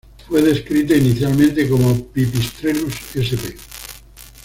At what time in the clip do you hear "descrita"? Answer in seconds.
0.41-0.95